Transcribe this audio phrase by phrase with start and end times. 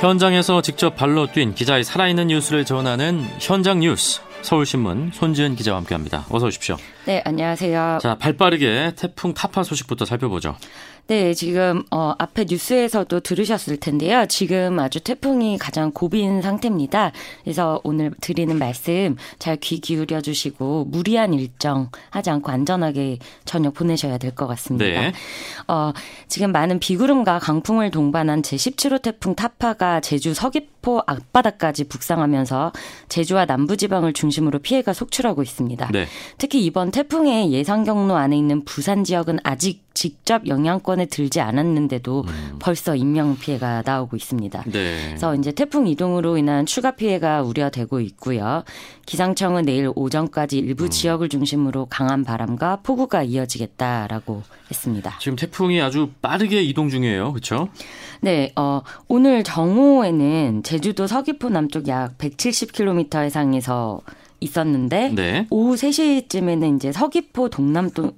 [0.00, 4.20] 현장에서 직접 발로 뛴 기자의 살아있는 뉴스를 전하는 현장 뉴스.
[4.42, 6.24] 서울신문 손지은 기자와 함께합니다.
[6.30, 6.76] 어서 오십시오.
[7.04, 7.98] 네, 안녕하세요.
[8.00, 10.56] 자, 발빠르게 태풍 타파 소식부터 살펴보죠.
[11.08, 14.26] 네, 지금 어, 앞에 뉴스에서도 들으셨을 텐데요.
[14.28, 17.12] 지금 아주 태풍이 가장 고비인 상태입니다.
[17.44, 24.18] 그래서 오늘 드리는 말씀 잘 귀 기울여 주시고 무리한 일정 하지 않고 안전하게 저녁 보내셔야
[24.18, 24.84] 될 것 같습니다.
[24.84, 25.12] 네.
[25.66, 25.92] 어,
[26.28, 32.72] 지금 많은 비구름과 강풍을 동반한 제17호 태풍 타파가 제주 서귀포 앞바다까지 북상하면서
[33.08, 35.88] 제주와 남부지방을 중심으로 피해가 속출하고 있습니다.
[35.90, 36.06] 네.
[36.36, 42.56] 특히 이번 태풍의 예상 경로 안에 있는 부산 지역은 아직 직접 영향권에 들지 않았는데도 음.
[42.60, 44.62] 벌써 인명 피해가 나오고 있습니다.
[44.66, 45.06] 네.
[45.08, 48.62] 그래서 이제 태풍 이동으로 인한 추가 피해가 우려되고 있고요.
[49.06, 50.90] 기상청은 내일 오전까지 일부 음.
[50.90, 55.18] 지역을 중심으로 강한 바람과 폭우가 이어지겠다라고 했습니다.
[55.18, 57.32] 지금 태풍이 아주 빠르게 이동 중이에요.
[57.32, 57.68] 그렇죠?
[58.20, 64.02] 네, 어, 오늘 정오에는 제주도 서귀포 남쪽 약 170km 해상에서
[64.38, 65.46] 있었는데 네.
[65.50, 68.12] 오후 3시쯤에는 이제 서귀포 동남도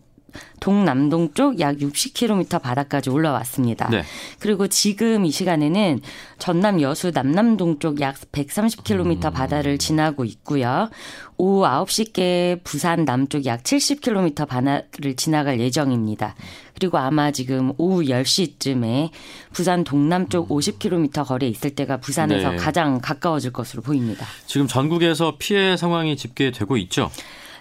[0.61, 3.89] 동남동 쪽 약 60km 바다까지 올라왔습니다.
[3.91, 4.03] 네.
[4.39, 6.01] 그리고 지금 이 시간에는
[6.39, 9.33] 전남 여수 남남동 쪽 약 130km 음.
[9.33, 10.91] 바다를 지나고 있고요.
[11.37, 16.35] 오후 9시께 부산 남쪽 약 70km 바다를 지나갈 예정입니다.
[16.79, 19.11] 그리고 아마 지금 오후 10시쯤에
[19.53, 22.57] 부산 동남쪽 50km 거리에 있을 때가 부산에서 네.
[22.57, 24.27] 가장 가까워질 것으로 보입니다.
[24.47, 27.11] 지금 전국에서 피해 상황이 집계되고 있죠?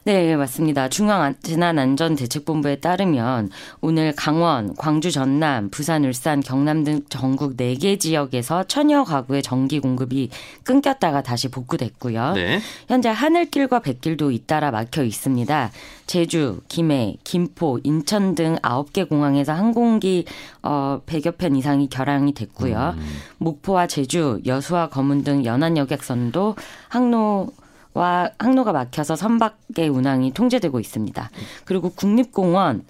[0.05, 0.87] 네, 맞습니다.
[0.89, 3.49] 중앙재난안전대책본부에 따르면
[3.81, 10.29] 오늘 강원, 광주, 전남, 부산, 울산, 경남 등 전국 4개 지역에서 천여 가구의 전기 공급이
[10.63, 12.33] 끊겼다가 다시 복구됐고요.
[12.33, 12.59] 네.
[12.87, 15.71] 현재 하늘길과 백길도 잇따라 막혀 있습니다.
[16.07, 20.25] 제주, 김해, 김포, 인천 등 9개 공항에서 항공기
[20.63, 22.95] 어 100여 편 이상이 결항이 됐고요.
[22.97, 23.07] 음.
[23.37, 26.55] 목포와 제주, 여수와 거문 등 연안 여객선도
[26.87, 27.49] 항로
[27.93, 31.29] 와 항로가 막혀서 선박의 운항이 통제되고 있습니다.
[31.65, 32.83] 그리고 국립공원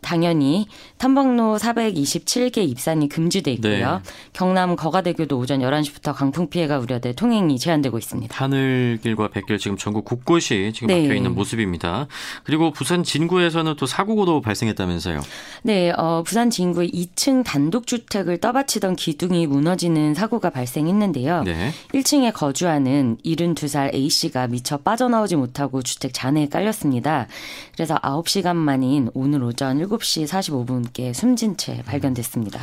[0.00, 0.66] 당연히
[0.98, 4.02] 탐방로 427개 입산이 금지돼 있고요.
[4.04, 4.10] 네.
[4.32, 8.34] 경남 거가대교도 오전 11시부터 강풍 피해가 우려돼 통행이 제한되고 있습니다.
[8.36, 11.02] 하늘길과 백길 지금 전국 곳곳이 지금 네.
[11.02, 12.06] 막혀 있는 모습입니다.
[12.44, 15.20] 그리고 부산 진구에서는 또 사고도 발생했다면서요.
[15.62, 21.42] 네, 어, 부산 진구의 2층 단독 주택을 떠받치던 기둥이 무너지는 사고가 발생했는데요.
[21.44, 21.72] 네.
[21.92, 27.26] 1층에 거주하는 72살 A 씨가 미처 빠져나오지 못하고 주택 잔해에 깔렸습니다.
[27.74, 32.60] 그래서 9시간 만인 오늘 오전 7시 45분께 숨진 채 발견됐습니다.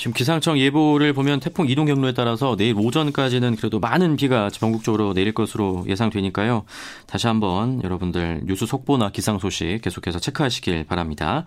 [0.00, 5.34] 지금 기상청 예보를 보면 태풍 이동 경로에 따라서 내일 오전까지는 그래도 많은 비가 전국적으로 내릴
[5.34, 6.64] 것으로 예상되니까요.
[7.06, 11.44] 다시 한번 여러분들 뉴스 속보나 기상 소식 계속해서 체크하시길 바랍니다.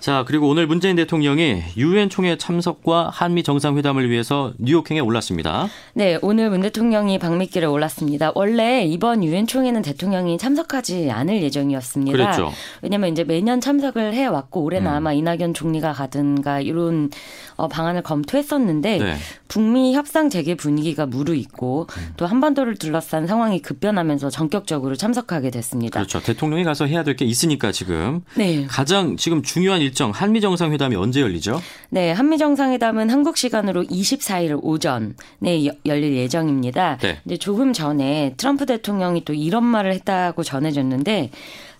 [0.00, 5.68] 자, 그리고 오늘 문재인 대통령이 유엔 총회 참석과 한미 정상회담을 위해서 뉴욕행에 올랐습니다.
[5.92, 8.32] 네, 오늘 문 대통령이 방미길에 올랐습니다.
[8.34, 12.16] 원래 이번 유엔 총회는 대통령이 참석하지 않을 예정이었습니다.
[12.16, 12.50] 그랬죠.
[12.80, 14.96] 왜냐면 이제 매년 참석을 해 왔고 올해는 음.
[14.96, 17.10] 아마 이낙연 총리가 가든가 이런
[17.56, 19.16] 어, 방안을 검토했었는데 네.
[19.48, 22.12] 북미 협상 재개 분위기가 무르익고 음.
[22.16, 26.00] 또 한반도를 둘러싼 상황이 급변하면서 전격적으로 참석하게 됐습니다.
[26.00, 26.20] 그렇죠.
[26.20, 28.64] 대통령이 가서 해야 될 게 있으니까 지금 네.
[28.68, 31.60] 가장 지금 중요한 일정 한미 정상회담이 언제 열리죠?
[31.88, 36.98] 네, 한미 정상회담은 한국 시간으로 24일 오전에 열릴 예정입니다.
[36.98, 37.18] 네.
[37.24, 41.30] 근데 조금 전에 트럼프 대통령이 또 이런 말을 했다고 전해졌는데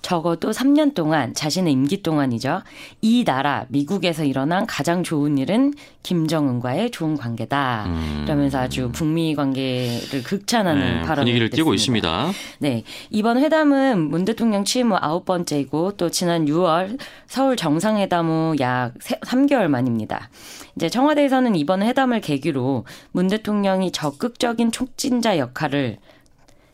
[0.03, 2.63] 적어도 3년 동안 자신의 임기 동안이죠.
[3.01, 7.85] 이 나라 미국에서 일어난 가장 좋은 일은 김정은과의 좋은 관계다.
[7.87, 8.23] 음.
[8.25, 12.31] 이러면서 아주 북미 관계를 극찬하는 네, 발언을 분위기를 띄고 있습니다.
[12.59, 12.85] 네.
[13.11, 18.95] 이번 회담은 문 대통령 취임 후 아홉 번째이고 또 지난 6월 서울 정상회담 후 약
[18.99, 20.31] 3개월 만입니다.
[20.77, 25.99] 이제 청와대에서는 이번 회담을 계기로 문 대통령이 적극적인 촉진자 역할을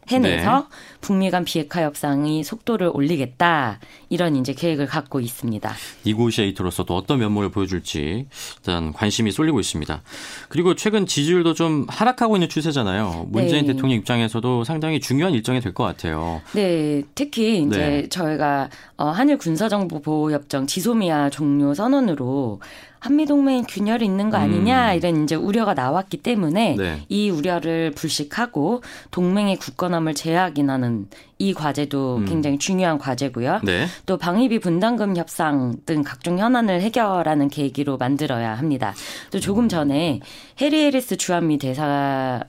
[0.09, 0.77] 해내서 네.
[1.01, 3.79] 북미 간 비핵화 협상이 속도를 올리겠다
[4.09, 5.75] 이런 이제 계획을 갖고 있습니다.
[6.05, 8.27] 이고시에이트로서 또 어떤 면모를 보여줄지
[8.59, 10.03] 일단 관심이 쏠리고 있습니다.
[10.49, 13.27] 그리고 최근 지지율도 좀 하락하고 있는 추세잖아요.
[13.31, 13.73] 문재인 네.
[13.75, 16.41] 대통령 입장에서도 상당히 중요한 일정이 될 것 같아요.
[16.55, 18.09] 네, 특히 이제 네.
[18.09, 22.61] 저희가 어, 한일 군사정보 보호협정 지소미아 종료 선언으로
[22.99, 24.97] 한미 동맹 균열이 있는 거 아니냐 음.
[24.97, 27.03] 이런 이제 우려가 나왔기 때문에 네.
[27.09, 31.09] 이 우려를 불식하고 동맹의 굳건함을 재확인하는
[31.39, 32.25] 이 과제도 음.
[32.25, 33.61] 굉장히 중요한 과제고요.
[33.65, 33.87] 네.
[34.07, 38.95] 또 방위비 분담금 협상 등 각종 현안을 해결하는 계기로 만들어야 합니다.
[39.31, 39.69] 또 조금 음.
[39.69, 40.21] 전에
[40.61, 42.43] 해리 해리스 주한미 대사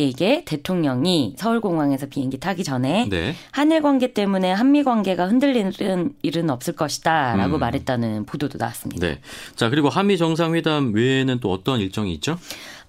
[0.00, 3.34] 에게 대통령이 서울공항에서 비행기 타기 전에 네.
[3.50, 7.60] 한일 관계 때문에 한미 관계가 흔들리는 일은 없을 것이다 라고 음.
[7.60, 9.06] 말했다는 보도도 나왔습니다.
[9.06, 9.20] 네.
[9.56, 12.38] 자 그리고 한미 정상회담 외에는 또 어떤 일정이 있죠?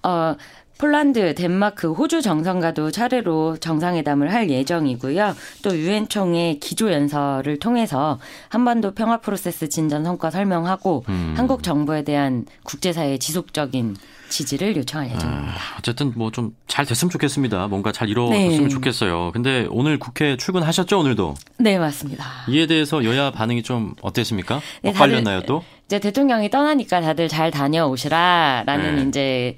[0.02, 0.36] 어
[0.78, 5.36] 폴란드, 덴마크, 호주 정상과도 차례로 정상회담을 할 예정이고요.
[5.62, 8.18] 또 유엔 총회 기조 연설을 통해서
[8.48, 11.34] 한반도 평화 프로세스 진전 성과 설명하고 음.
[11.36, 13.96] 한국 정부에 대한 국제사회의 지속적인
[14.32, 15.52] 지지를 요청할 예정입니다.
[15.52, 17.68] 아, 어쨌든 뭐 좀 잘 됐으면 좋겠습니다.
[17.68, 18.68] 뭔가 잘 이루어졌으면 네.
[18.68, 19.30] 좋겠어요.
[19.34, 21.34] 근데 오늘 국회 출근하셨죠, 오늘도?
[21.58, 22.24] 네, 맞습니다.
[22.48, 24.60] 이에 대해서 여야 반응이 좀 어땠습니까?
[24.82, 25.62] 네, 엇갈렸나요, 또?
[25.86, 29.02] 이제 대통령이 떠나니까 다들 잘 다녀오시라라는 네.
[29.08, 29.56] 이제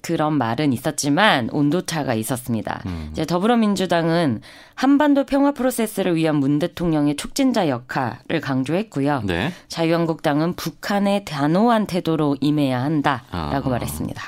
[0.00, 2.82] 그런 말은 있었지만 온도차가 있었습니다.
[2.86, 3.08] 음.
[3.12, 4.40] 이제 더불어민주당은
[4.74, 9.22] 한반도 평화 프로세스를 위한 문 대통령의 촉진자 역할을 강조했고요.
[9.24, 9.52] 네.
[9.68, 13.68] 자유한국당은 북한의 단호한 태도로 임해야 한다라고 아.
[13.68, 14.22] 말했습니다.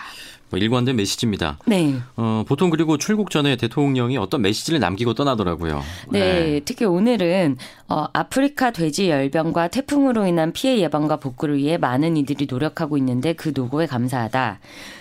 [0.51, 1.59] 뭐 일관된 메시지입니다.
[1.67, 1.95] 네.
[2.17, 5.81] 어, 보통 그리고 출국 전에 대통령이 어떤 메시지를 남기고 떠나더라고요.
[6.11, 6.19] 네.
[6.19, 6.61] 네.
[6.65, 7.57] 특히 오늘은
[7.89, 13.53] 어, 아프리카 돼지 열병과 태풍으로 인한 피해 예방과 복구를 위해 많은 이들이 노력하고 있는데 그
[13.55, 14.59] 노고에 감사하다.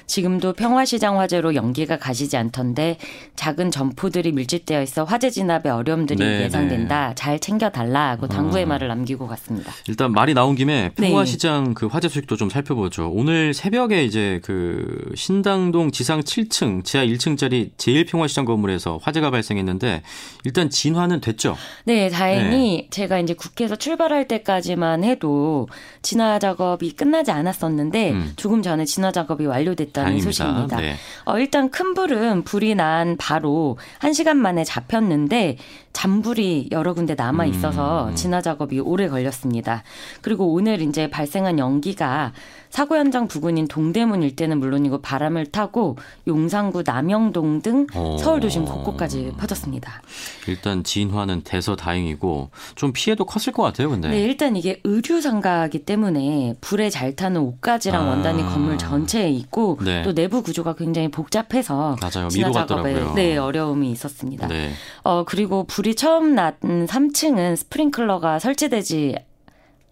[0.09, 2.97] 지금도 평화시장 화재로 연기가 가시지 않던데
[3.35, 7.09] 작은 점포들이 밀집되어 있어 화재 진압에 어려움들이 네, 예상된다.
[7.09, 7.15] 네.
[7.15, 8.67] 잘 챙겨달라고 당부의 어.
[8.67, 9.71] 말을 남기고 갔습니다.
[9.87, 11.09] 일단 말이 나온 김에 네.
[11.09, 11.73] 평화시장 네.
[11.75, 13.11] 그 화재 소식도 좀 살펴보죠.
[13.13, 20.01] 오늘 새벽에 이제 그 신당동 지상 7층 지하 1층짜리 제일평화시장 건물에서 화재가 발생했는데
[20.43, 21.55] 일단 진화는 됐죠.
[21.85, 22.87] 네, 다행히 네.
[22.89, 25.67] 제가 이제 국회에서 출발할 때까지만 해도
[26.01, 28.33] 진화 작업이 끝나지 않았었는데 음.
[28.37, 29.98] 조금 전에 진화 작업이 완료됐다.
[29.99, 30.31] 있다는 다행입니다.
[30.31, 30.77] 소식입니다.
[30.77, 30.95] 네.
[31.25, 35.57] 어, 일단 큰 불은 불이 난 바로 1시간 만에 잡혔는데
[35.93, 38.15] 잔불이 여러 군데 남아 있어서 음.
[38.15, 39.83] 진화 작업이 오래 걸렸습니다.
[40.21, 42.31] 그리고 오늘 이제 발생한 연기가
[42.69, 45.97] 사고 현장 부근인 동대문 일대는 물론이고 바람을 타고
[46.27, 48.17] 용산구 남영동 등 어.
[48.19, 50.03] 서울 도심 곳곳까지 퍼졌습니다.
[50.47, 54.09] 일단 진화는 돼서 다행이고 좀 피해도 컸을 것 같아요, 근데.
[54.09, 58.09] 네, 일단 이게 의류 상가기 때문에 불에 잘 타는 옷가지랑 아.
[58.09, 60.03] 원단이 건물 전체에 있고 네.
[60.03, 62.29] 또 내부 구조가 굉장히 복잡해서 맞아요.
[62.29, 64.47] 진화 작업에 네, 어려움이 있었습니다.
[64.47, 64.71] 네.
[65.03, 69.15] 어 그리고 불이 처음 난 3층은 스프링클러가 설치되지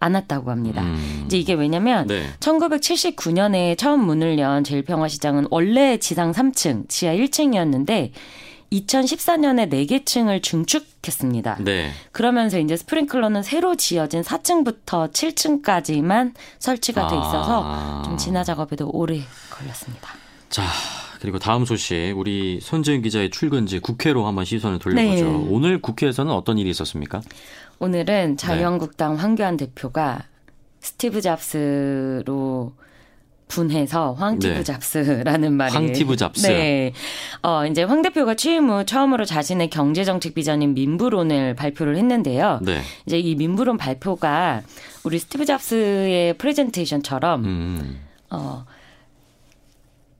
[0.00, 0.82] 않았다고 합니다.
[0.82, 1.22] 음.
[1.24, 2.26] 이제 이게 왜냐면 네.
[2.40, 8.10] 1979년에 처음 문을 연 제일평화 시장은 원래 지상 3층, 지하 1층이었는데
[8.70, 11.60] 2014년에 4개 층을 증축했습니다.
[11.60, 11.90] 네.
[12.12, 18.02] 그러면서 이제 스프링클러는 새로 지어진 4층부터 7층까지만 설치가 돼 있어서 아.
[18.04, 20.10] 좀 진화 작업에도 오래 걸렸습니다.
[20.50, 20.64] 자,
[21.20, 25.24] 그리고 다음 소식 우리 손재윤 기자의 출근지 국회로 한번 시선을 돌려보죠.
[25.24, 25.46] 네.
[25.50, 27.20] 오늘 국회에서는 어떤 일이 있었습니까?
[27.78, 29.20] 오늘은 자유한국당 네.
[29.20, 30.24] 황교안 대표가
[30.80, 32.72] 스티브 잡스로
[33.48, 34.62] 분해서 황티브 네.
[34.62, 36.46] 잡스라는 말이 황티브 잡스.
[36.46, 36.92] 네.
[37.42, 42.60] 어 이제 황 대표가 취임 후 처음으로 자신의 경제 정책 비전인 민부론을 발표를 했는데요.
[42.62, 42.82] 네.
[43.06, 44.62] 이제 이 민부론 발표가
[45.02, 48.00] 우리 스티브 잡스의 프레젠테이션처럼 음.
[48.30, 48.66] 어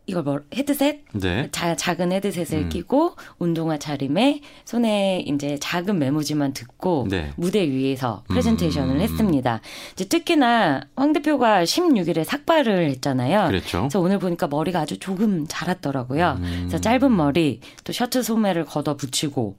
[0.08, 1.48] 이걸 뭐 헤드셋 네.
[1.52, 2.68] 자, 작은 헤드셋을 음.
[2.70, 7.30] 끼고 운동화 차림에 손에 이제 작은 메모지만 들고 네.
[7.36, 9.00] 무대 위에서 프레젠테이션을 음.
[9.02, 9.60] 했습니다.
[9.92, 13.48] 이제 특히나 황 대표가 16일에 삭발을 했잖아요.
[13.48, 13.80] 그렇죠.
[13.80, 16.38] 그래서 오늘 보니까 머리가 아주 조금 자랐더라고요.
[16.38, 16.56] 음.
[16.60, 19.56] 그래서 짧은 머리 또 셔츠 소매를 걷어 붙이고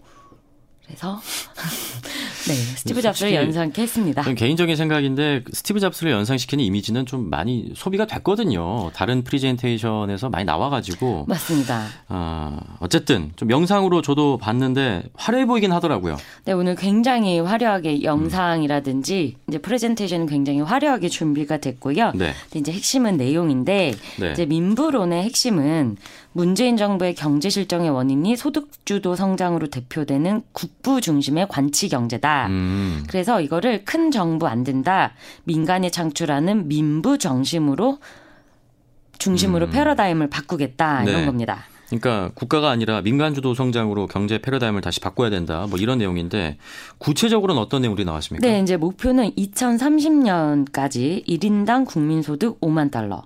[0.89, 1.21] 그래서
[2.47, 4.23] 네, 스티브 잡스를 연상케 했습니다.
[4.23, 8.89] 개인적인 생각인데 스티브 잡스를 연상시키는 이미지는 좀 많이 소비가 됐거든요.
[8.93, 11.85] 다른 프리젠테이션에서 많이 나와가지고 맞습니다.
[12.07, 16.17] 아, 어쨌든 좀 영상으로 저도 봤는데 화려해 보이긴 하더라고요.
[16.45, 19.43] 네, 오늘 굉장히 화려하게 영상이라든지 음.
[19.47, 22.13] 이제 프레젠테이션은 굉장히 화려하게 준비가 됐고요.
[22.15, 22.33] 네.
[22.55, 24.31] 이제 핵심은 내용인데 네.
[24.31, 25.97] 이제 민부론의 핵심은
[26.31, 32.47] 문재인 정부의 경제 실정의 원인이 소득주도 성장으로 대표되는 국부 중심의 관치 경제다.
[32.47, 33.03] 음.
[33.07, 35.13] 그래서 이거를 큰 정부 안 된다.
[35.43, 37.99] 민간이 창출하는 민부 정심으로
[39.17, 39.71] 중심으로 음.
[39.71, 41.25] 패러다임을 바꾸겠다 이런 네.
[41.25, 41.65] 겁니다.
[41.89, 45.65] 그러니까 국가가 아니라 민간 주도 성장으로 경제 패러다임을 다시 바꿔야 된다.
[45.69, 46.57] 뭐 이런 내용인데
[46.99, 48.47] 구체적으로는 어떤 내용이 나왔습니까?
[48.47, 53.23] 네, 이제 목표는 2030년까지 1인당 국민 소득 5만 달러.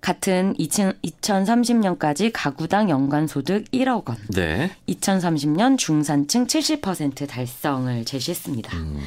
[0.00, 4.16] 같은 2030년까지 가구당 연간 소득 1억 원.
[4.28, 4.70] 네.
[4.88, 8.76] 2030년 중산층 70% 달성을 제시했습니다.
[8.76, 9.00] 음,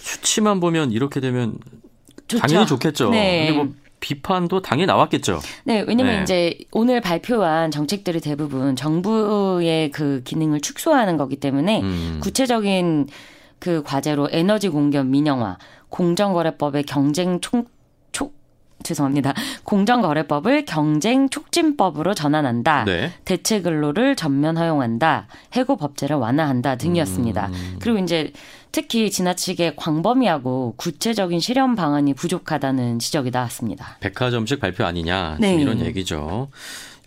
[0.00, 1.58] 수치만 보면 이렇게 되면
[2.26, 2.40] 좋죠.
[2.40, 3.10] 당연히 좋겠죠.
[3.10, 3.46] 네.
[3.46, 5.40] 근데 뭐 비판도 당연히 나왔겠죠.
[5.64, 6.22] 네, 왜냐면 네.
[6.22, 12.20] 이제 오늘 발표한 정책들이 대부분 정부의 그 기능을 축소하는 거기 때문에 음.
[12.22, 13.08] 구체적인
[13.58, 15.58] 그 과제로 에너지 공급 민영화,
[15.90, 17.66] 공정거래법의 경쟁 총
[18.82, 19.34] 죄송합니다.
[19.64, 22.84] 공정거래법을 경쟁 촉진법으로 전환한다.
[22.84, 23.12] 네.
[23.24, 25.26] 대체 근로를 전면 허용한다.
[25.54, 27.46] 해고 법제를 완화한다 등이었습니다.
[27.46, 27.76] 음.
[27.80, 28.32] 그리고 이제
[28.72, 33.96] 특히 지나치게 광범위하고 구체적인 실현 방안이 부족하다는 지적이 나왔습니다.
[34.00, 35.56] 백화점식 발표 아니냐 네.
[35.56, 36.48] 이런 얘기죠.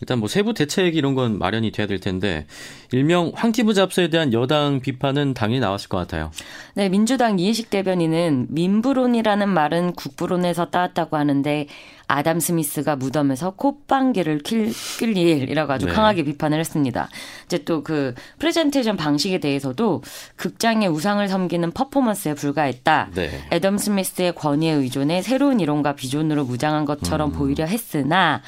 [0.04, 2.46] 일단 뭐 세부 대책 이런 건 마련이 돼야 될 텐데
[2.92, 6.30] 일명 황티브 잡스에 대한 여당 비판은 당연히 나왔을 것 같아요.
[6.74, 11.68] 네, 민주당 이해식 대변인은 민부론이라는 말은 국부론에서 따왔다고 하는데
[12.06, 15.94] 아담 스미스가 무덤에서 콧방귀를 낄 일이라고 아주 네.
[15.94, 17.08] 강하게 비판을 했습니다.
[17.46, 20.02] 이제 또 그 프레젠테이션 방식에 대해서도
[20.38, 23.10] 극장의 우상을 섬기는 퍼포먼스에 불과했다.
[23.14, 23.30] 네.
[23.52, 27.38] 애덤 스미스의 권위에 의존해 새로운 이론과 비전으로 무장한 것처럼 음.
[27.38, 28.42] 보이려 했으나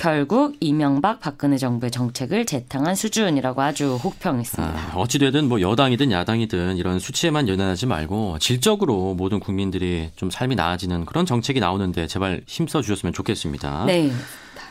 [0.00, 4.74] 결국 이명박 박근혜 정부의 정책을 재탕한 수준이라고 아주 혹평했습니다.
[4.74, 11.04] 아, 어찌되든 뭐 여당이든 야당이든 이런 수치에만 연연하지 말고 질적으로 모든 국민들이 좀 삶이 나아지는
[11.04, 13.84] 그런 정책이 나오는데 제발 힘써 주셨으면 좋겠습니다.
[13.84, 14.10] 네.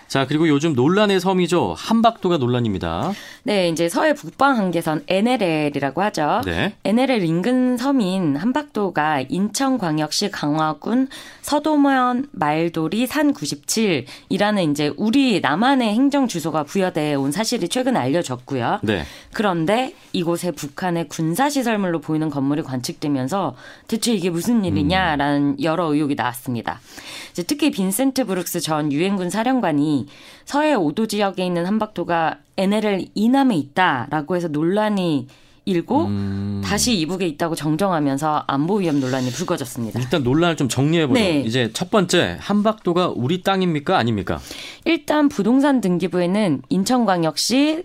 [0.10, 1.76] 자, 그리고 요즘 논란의 섬이죠.
[1.78, 3.14] 한박도가 논란입니다.
[3.44, 6.42] 네, 이제 서해 북방 한계선 NLL이라고 하죠.
[6.46, 6.74] 네.
[6.84, 11.10] NLL 인근 섬인 한박도가 인천광역시 강화군
[11.42, 18.80] 서도면 말돌이 산 97이라는 이제 우리 남한의 행정 주소가 부여돼 온 사실이 최근 알려졌고요.
[18.82, 19.04] 네.
[19.34, 23.56] 그런데 이곳에 북한의 군사 시설물로 보이는 건물이 관측되면서
[23.88, 26.80] 대체 이게 무슨 일이냐라는 여러 의혹이 나왔습니다.
[27.48, 29.99] 특히 빈센트 브룩스 전 유엔군 사령관이
[30.46, 35.28] 서해 5도 지역에 있는 한박도가 NLL 이남에 있다라고 해서 논란이
[35.66, 36.62] 일고 음.
[36.64, 40.00] 다시 이북에 있다고 정정하면서 안보 위험 논란이 불거졌습니다.
[40.00, 41.20] 일단 논란을 좀 정리해 보죠.
[41.20, 41.42] 네.
[41.42, 44.40] 이제 첫 번째 한박도가 우리 땅입니까 아닙니까?
[44.86, 47.84] 일단 부동산 등기부에는 인천광역시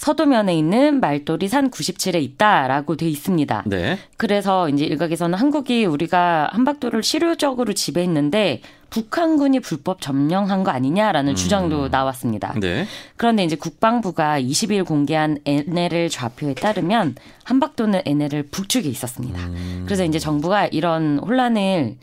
[0.00, 3.64] 서도면에 있는 말돌이 산 97에 있다라고 돼 있습니다.
[3.66, 3.98] 네.
[4.16, 11.36] 그래서 이제 일각에서는 한국이 우리가 한박도를 실효적으로 지배했는데 북한군이 불법 점령한 거 아니냐라는 음.
[11.36, 12.54] 주장도 나왔습니다.
[12.58, 12.86] 네.
[13.18, 19.38] 그런데 이제 국방부가 20일 공개한 NLL 좌표에 따르면 한박도는 NLL 북측에 있었습니다.
[19.38, 19.82] 음.
[19.84, 21.96] 그래서 이제 정부가 이런 혼란을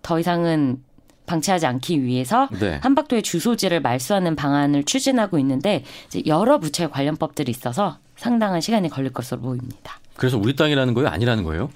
[0.00, 0.82] 더 이상은
[1.26, 2.78] 방치하지 않기 위해서 네.
[2.82, 9.40] 한박도의 주소지를 말소하는 방안을 추진하고 있는데 이제 여러 부처의 관련법들이 있어서 상당한 시간이 걸릴 것으로
[9.40, 10.00] 보입니다.
[10.16, 11.08] 그래서 우리 땅이라는 거예요?
[11.08, 11.70] 아니라는 거예요?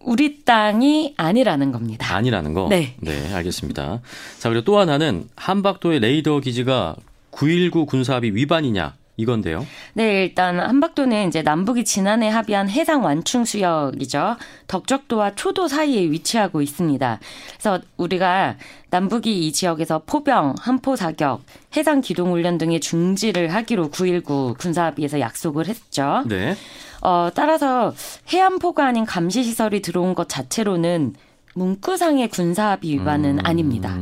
[0.00, 2.14] 우리 땅이 아니라는 겁니다.
[2.14, 2.68] 아니라는 거?
[2.68, 2.94] 네.
[3.00, 4.00] 네, 알겠습니다.
[4.38, 6.96] 자, 그리고 또 하나는 한박도의 레이더 기지가
[7.32, 8.94] 9.19 군사합의 위반이냐?
[9.16, 9.66] 이건데요.
[9.94, 14.36] 네, 일단 한박도는 이제 남북이 지난해 합의한 해상 완충 수역이죠.
[14.66, 17.20] 덕적도와 초도 사이에 위치하고 있습니다.
[17.52, 18.56] 그래서 우리가
[18.90, 21.42] 남북이 이 지역에서 포병, 한포 사격,
[21.76, 26.22] 해상 기동 훈련 등의 중지를 하기로 9.19 군사 합의에서 약속을 했죠.
[26.26, 26.54] 네.
[27.00, 27.94] 어, 따라서
[28.28, 31.14] 해안포가 아닌 감시 시설이 들어온 것 자체로는
[31.54, 33.46] 문구상의 군사 합의 위반은 음.
[33.46, 33.96] 아닙니다.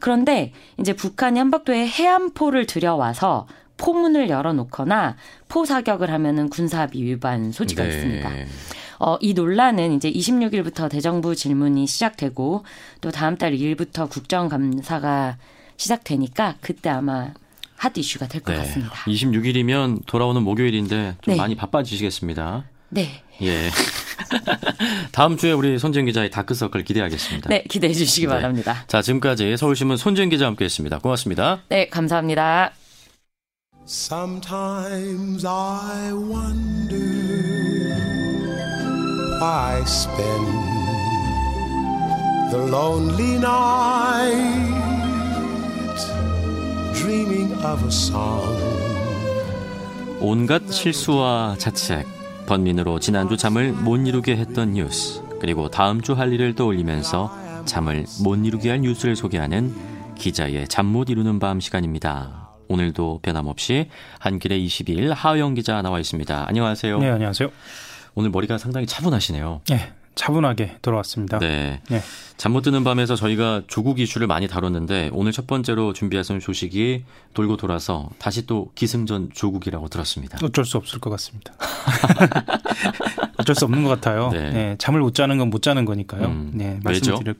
[0.00, 3.46] 그런데 이제 북한이 한박도에 해안포를 들여와서
[3.78, 5.16] 포문을 열어놓거나
[5.48, 7.88] 포사격을 하면은 군사합의 위반 소지가 네.
[7.88, 8.30] 있습니다.
[8.98, 12.64] 어, 이 논란은 이제 26일부터 대정부 질문이 시작되고
[13.00, 15.38] 또 다음 달 2일부터 국정감사가
[15.76, 17.32] 시작되니까 그때 아마
[17.76, 18.60] 핫 이슈가 될것 네.
[18.60, 18.94] 같습니다.
[19.06, 21.38] 26일이면 돌아오는 목요일인데 좀 네.
[21.38, 22.64] 많이 바빠지시겠습니다.
[22.90, 23.22] 네.
[23.42, 23.70] 예.
[25.12, 27.48] 다음 주에 우리 손지은 기자의 다크서클 기대하겠습니다.
[27.48, 28.32] 네, 기대해 주시기 네.
[28.32, 28.84] 바랍니다.
[28.88, 30.98] 자, 지금까지 서울신문 손지은 기자와 함께 했습니다.
[30.98, 31.62] 고맙습니다.
[31.68, 32.72] 네, 감사합니다.
[33.90, 36.98] Sometimes I wonder
[39.40, 40.46] why spend
[42.52, 44.76] the lonely night
[46.92, 48.58] dreaming of a song.
[50.20, 52.06] 온갖 실수와 자책,
[52.44, 58.36] 번민으로 지난주 잠을 못 이루게 했던 뉴스, 그리고 다음 주 할 일을 떠올리면서 잠을 못
[58.44, 59.74] 이루게 할 뉴스를 소개하는
[60.14, 62.47] 기자의 잠 못 이루는 밤 시간입니다.
[62.68, 63.88] 오늘도 변함없이
[64.20, 66.44] 한길의 22일 하영 기자 나와 있습니다.
[66.48, 66.98] 안녕하세요.
[66.98, 67.50] 네, 안녕하세요.
[68.14, 69.60] 오늘 머리가 상당히 차분하시네요.
[69.70, 71.38] 네, 차분하게 돌아왔습니다.
[71.38, 71.80] 네.
[71.88, 72.00] 네.
[72.36, 78.08] 잠못 드는 밤에서 저희가 조국 이슈를 많이 다뤘는데 오늘 첫 번째로 준비하신 소식이 돌고 돌아서
[78.18, 80.38] 다시 또 기승전 조국이라고 들었습니다.
[80.42, 81.54] 어쩔 수 없을 것 같습니다.
[83.38, 84.30] 어쩔 수 없는 것 같아요.
[84.30, 84.50] 네.
[84.50, 84.76] 네.
[84.78, 86.26] 잠을 못 자는 건 못 자는 거니까요.
[86.26, 87.34] 음, 네, 말씀드릴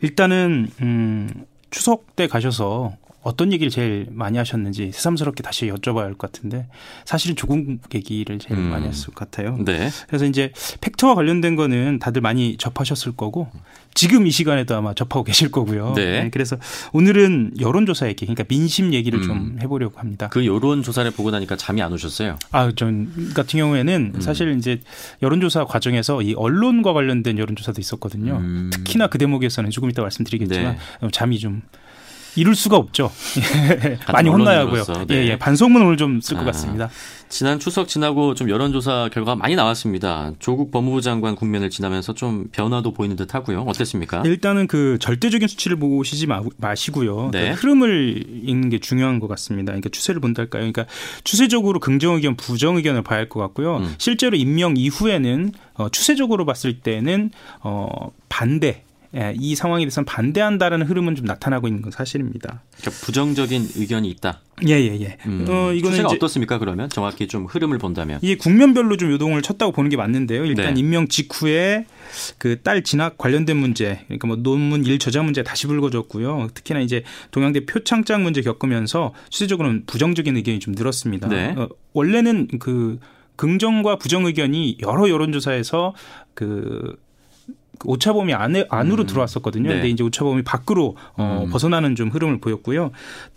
[0.00, 2.94] 일단은 음, 추석 때 가셔서
[3.24, 6.68] 어떤 얘기를 제일 많이 하셨는지 새삼스럽게 다시 여쭤봐야 할 것 같은데
[7.04, 7.58] 사실은 조국
[7.94, 8.70] 얘기를 제일 음.
[8.70, 9.56] 많이 했을 것 같아요.
[9.64, 9.90] 네.
[10.06, 13.48] 그래서 이제 팩트와 관련된 거는 다들 많이 접하셨을 거고
[13.94, 15.94] 지금 이 시간에도 아마 접하고 계실 거고요.
[15.94, 16.22] 네.
[16.22, 16.56] 네 그래서
[16.92, 19.22] 오늘은 여론조사 얘기, 그러니까 민심 얘기를 음.
[19.22, 20.28] 좀 해보려고 합니다.
[20.28, 22.36] 그 여론조사를 보고 나니까 잠이 안 오셨어요?
[22.50, 24.20] 아, 전 같은 경우에는 음.
[24.20, 24.80] 사실 이제
[25.22, 28.36] 여론조사 과정에서 이 언론과 관련된 여론조사도 있었거든요.
[28.36, 28.70] 음.
[28.72, 31.08] 특히나 그 대목에서는 조금 이따 말씀드리겠지만 네.
[31.12, 31.62] 잠이 좀
[32.36, 33.10] 이룰 수가 없죠.
[34.12, 34.84] 많이 혼나야 하고요.
[35.06, 35.16] 네.
[35.16, 35.38] 예, 예.
[35.38, 36.88] 반성문을 좀 쓸것 아, 같습니다.
[37.28, 40.32] 지난 추석 지나고 좀 여론조사 결과가 많이 나왔습니다.
[40.38, 43.62] 조국 법무부 장관 국면을 지나면서 좀 변화도 보이는 듯 하고요.
[43.62, 44.22] 어땠습니까?
[44.24, 46.42] 일단은 그 절대적인 수치를 보시지 마,
[46.76, 47.40] 시고요 네.
[47.40, 49.72] 그러니까 흐름을 읽는 게 중요한 것 같습니다.
[49.72, 50.60] 그러니까 추세를 본달까요?
[50.60, 50.86] 그러니까
[51.24, 53.78] 추세적으로 긍정 의견, 부정 의견을 봐야 할 것 같고요.
[53.78, 53.94] 음.
[53.98, 57.30] 실제로 임명 이후에는 어, 추세적으로 봤을 때는
[57.62, 58.84] 어, 반대
[59.16, 62.62] 예, 이 상황에 대해서는 반대한다라는 흐름은 좀 나타나고 있는 건 사실입니다.
[62.78, 64.40] 그러니까 부정적인 의견이 있다.
[64.66, 65.00] 예예예.
[65.00, 65.18] 예, 예.
[65.26, 66.58] 음, 어, 이거는 추세가 어떻습니까?
[66.58, 70.44] 그러면 정확히 좀 흐름을 본다면 이게 국면별로 좀 요동을 쳤다고 보는 게 맞는데요.
[70.44, 70.80] 일단 네.
[70.80, 71.86] 임명 직후에
[72.38, 76.48] 그 딸 진학 관련된 문제, 그러니까 뭐 논문 일 저자 문제 다시 불거졌고요.
[76.54, 81.28] 특히나 이제 동양대 표창장 문제 겪으면서 추세적으로는 부정적인 의견이 좀 늘었습니다.
[81.28, 81.54] 네.
[81.56, 82.98] 어, 원래는 그
[83.36, 85.94] 긍정과 부정 의견이 여러 여론조사에서
[86.34, 86.96] 그
[87.84, 89.06] 오차범위 안에 안으로 음.
[89.06, 89.68] 들어왔었거든요.
[89.68, 89.74] 네.
[89.74, 91.50] 근데 이제 오차범위 밖으로 어, 음.
[91.50, 92.90] 벗어나는 좀 흐름을 보였고요.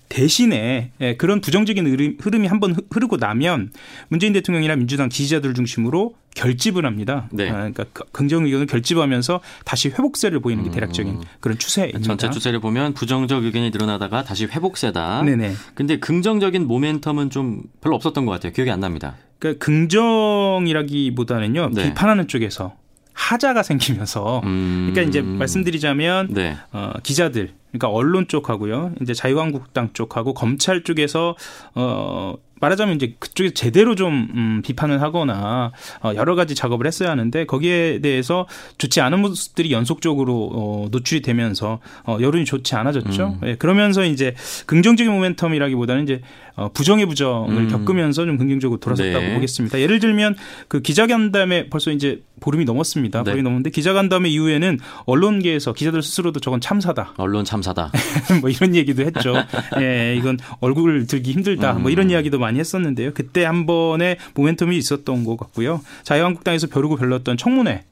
[0.09, 3.71] 대신에 예, 그런 부정적인 흐름이 한번 흐르고 나면
[4.07, 7.27] 문재인 대통령이나 민주당 지지자들 중심으로 결집을 합니다.
[7.33, 7.49] 네.
[7.49, 11.21] 아, 그러니까 그 긍정 의견을 결집하면서 다시 회복세를 보이는 게 대략적인 음.
[11.41, 11.99] 그런 추세입니다.
[11.99, 15.23] 전체 추세를 보면 부정적 의견이 늘어나다가 다시 회복세다.
[15.23, 15.51] 네네.
[15.73, 18.53] 근데 긍정적인 모멘텀은 좀 별로 없었던 것 같아요.
[18.53, 19.17] 기억이 안 납니다.
[19.39, 21.71] 그러니까 긍정이라기보다는요.
[21.73, 21.89] 네.
[21.89, 22.75] 비판하는 쪽에서
[23.17, 24.91] 하자가 생기면서 음.
[24.91, 26.55] 그러니까 이제 말씀드리자면 네.
[26.71, 31.35] 어, 기자들 그러니까 언론 쪽하고요 이제 자유한국당 쪽하고 검찰 쪽에서
[31.73, 35.71] 어 말하자면 이제 그쪽에 제대로 좀 음, 비판을 하거나
[36.01, 38.47] 어, 여러 가지 작업을 했어야 하는데 거기에 대해서
[38.77, 43.39] 좋지 않은 모습들이 연속적으로 어, 노출이 되면서 어, 여론이 좋지 않아졌죠.
[43.41, 43.47] 음.
[43.47, 44.33] 예, 그러면서 이제
[44.65, 46.21] 긍정적인 모멘텀이라기보다는 이제
[46.55, 47.67] 어, 부정의 부정을 음.
[47.69, 49.33] 겪으면서 좀 긍정적으로 돌아섰다고 네.
[49.35, 49.79] 보겠습니다.
[49.79, 50.35] 예를 들면
[50.67, 53.19] 그 기자간담회 벌써 이제 보름이 넘었습니다.
[53.19, 53.23] 네.
[53.25, 57.13] 보름이 넘었는데 기자간담회 이후에는 언론계에서 기자들 스스로도 저건 참사다.
[57.17, 57.91] 언론 참사다.
[58.41, 59.35] 뭐 이런 얘기도 했죠.
[59.79, 61.73] 예, 이건 얼굴 들기 힘들다.
[61.73, 61.83] 음.
[61.83, 63.13] 뭐 이런 이야기도 많이 했었는데요.
[63.13, 65.81] 그때 한 번의 모멘텀이 있었던 것 같고요.
[66.03, 67.83] 자유한국당에서 벼르고 별렀던 청문회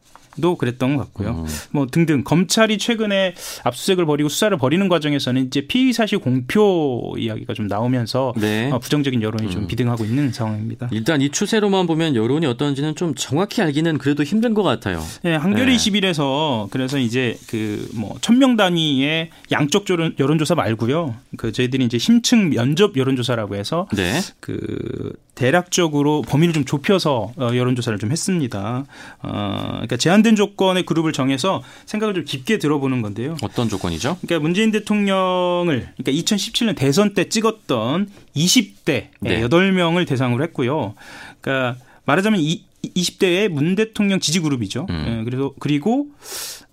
[0.42, 1.30] 도 그랬던 것 같고요.
[1.30, 1.46] 음.
[1.72, 7.68] 뭐 등등 검찰이 최근에 압수수색을 벌이고 수사를 벌이는 과정에서는 이제 피의 사실 공표 이야기가 좀
[7.68, 8.70] 나오면서 네.
[8.72, 9.50] 어, 부정적인 여론이 음.
[9.50, 10.90] 좀 비등하고 있는 상황입니다.
[10.92, 15.02] 일단 이 추세로만 보면 여론이 어떤지는 좀 정확히 알기는 그래도 힘든 것 같아요.
[15.24, 15.76] 네, 한겨레 네.
[15.78, 21.16] 21에서 그래서 이제 그뭐 천명 단위의 양쪽 여론 조사 말고요.
[21.38, 24.20] 그 저희들이 이제 심층 면접 여론 조사라고 해서 네.
[24.40, 28.86] 그 대략적으로 범위를 좀 좁혀서 어, 여론 조사를 좀 했습니다.
[29.22, 33.38] 어, 그러니까 제한 된 조건의 그룹을 정해서 생각을 좀 깊게 들어보는 건데요.
[33.44, 34.18] 어떤 조건이죠?
[34.22, 39.42] 그러니까 문재인 대통령을 그러니까 2017년 대선 때 찍었던 20대 네.
[39.42, 40.96] 8명을 대상으로 했고요.
[41.42, 44.88] 그러니까 말하자면 이, 20대의 문 대통령 지지 그룹이죠.
[44.90, 45.06] 음.
[45.08, 46.08] 예, 그래서 그리고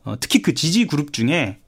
[0.05, 1.59] 어, 특히 그 지지 그룹 중에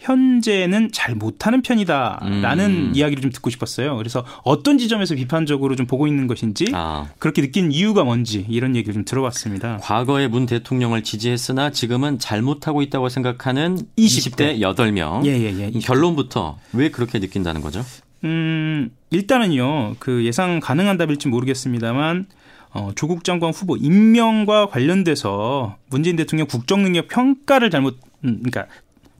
[0.00, 2.92] 현재는 잘 못하는 편이다라는 음.
[2.94, 3.96] 이야기를 좀 듣고 싶었어요.
[3.96, 7.08] 그래서 어떤 지점에서 비판적으로 좀 보고 있는 것인지 아.
[7.18, 9.78] 그렇게 느낀 이유가 뭔지 이런 얘기를 좀 들어봤습니다.
[9.82, 15.26] 과거에 문 대통령을 지지했으나 지금은 잘못하고 있다고 생각하는 20대, 20대 8명.
[15.26, 15.78] 예, 예, 예.
[15.78, 17.84] 결론부터 왜 그렇게 느낀다는 거죠?
[18.24, 19.96] 음, 일단은요.
[19.98, 22.26] 그 예상 가능한 답일지 모르겠습니다만
[22.72, 28.66] 어, 조국 장관 후보 임명과 관련돼서 문재인 대통령 국정능력 평가를 잘못 음, 그러니까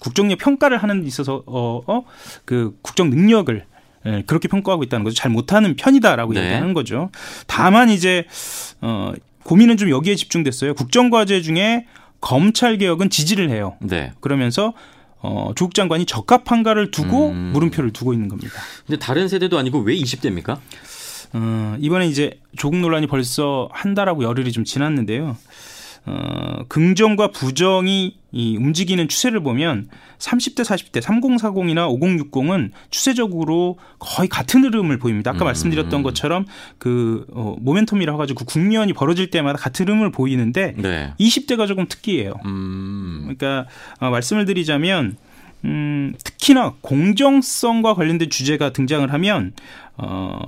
[0.01, 2.05] 국정력 평가를 하는 데 있어서 어, 어,
[2.45, 3.65] 그 국정 능력을
[4.07, 5.15] 예, 그렇게 평가하고 있다는 거죠.
[5.15, 6.41] 잘 못하는 편이다라고 네.
[6.41, 7.11] 얘기하는 거죠.
[7.47, 8.27] 다만 이제
[8.81, 9.13] 어,
[9.45, 10.75] 고민은 좀 여기에 집중됐어요.
[10.75, 11.87] 국정과제 중에
[12.21, 13.77] 검찰 개혁은 지지를 해요.
[13.81, 14.13] 네.
[14.21, 14.73] 그러면서
[15.23, 17.51] 어, 조국 장관이 적합한가를 두고 음.
[17.53, 18.55] 물음표를 두고 있는 겁니다.
[18.87, 20.59] 근데 다른 세대도 아니고 왜 20대입니까?
[21.33, 25.37] 어, 이번에 이제 조국 논란이 벌써 한 달하고 열흘이 좀 지났는데요.
[26.07, 34.99] 어, 긍정과 부정이 이 움직이는 추세를 보면 30대, 40대, 3040이나 5060은 추세적으로 거의 같은 흐름을
[34.99, 35.33] 보입니다.
[35.33, 35.47] 아까 음.
[35.47, 36.47] 말씀드렸던 것처럼
[36.79, 41.13] 그 어, 모멘텀이라 가지고 국면이 벌어질 때마다 같은 흐름을 보이는데 네.
[41.19, 42.35] 20대가 조금 특이해요.
[42.45, 43.21] 음.
[43.23, 43.67] 그러니까
[43.99, 45.17] 어, 말씀을 드리자면
[45.65, 49.53] 음, 특히나 공정성과 관련된 주제가 등장을 하면
[49.97, 50.39] 어,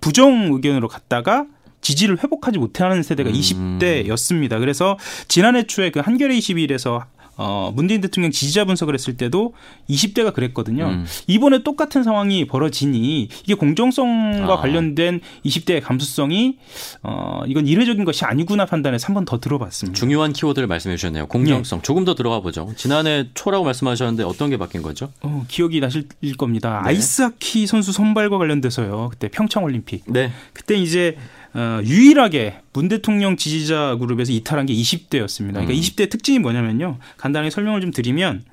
[0.00, 1.46] 부정 의견으로 갔다가
[1.80, 3.34] 지지를 회복하지 못하는 세대가 음.
[3.34, 4.58] 20대였습니다.
[4.58, 7.04] 그래서 지난해 초에 그 한겨레 21에서
[7.38, 9.52] 어, 문재인 대통령 지지자 분석을 했을 때도
[9.90, 10.86] 20대가 그랬거든요.
[10.86, 11.04] 음.
[11.26, 14.56] 이번에 똑같은 상황이 벌어지니 이게 공정성과 아.
[14.56, 16.56] 관련된 20대의 감수성이
[17.02, 19.98] 어, 이건 이례적인 것이 아니구나 판단해서 한 번 더 들어봤습니다.
[19.98, 21.26] 중요한 키워드를 말씀해 주셨네요.
[21.26, 21.80] 공정성.
[21.80, 21.82] 네.
[21.82, 22.72] 조금 더 들어가 보죠.
[22.76, 25.12] 지난해 초라고 말씀하셨는데 어떤 게 바뀐 거죠?
[25.20, 26.08] 어, 기억이 나실
[26.38, 26.80] 겁니다.
[26.84, 26.88] 네.
[26.88, 29.08] 아이스하키 선수 선발과 관련돼서요.
[29.10, 30.04] 그때 평창 올림픽.
[30.06, 30.32] 네.
[30.54, 31.18] 그때 이제
[31.56, 35.52] 어, 유일하게 문 대통령 지지자 그룹에서 이탈한 게 20대였습니다.
[35.52, 35.80] 그러니까 음.
[35.80, 36.98] 20대 특징이 뭐냐면요.
[37.16, 38.44] 간단하게 설명을 좀 드리면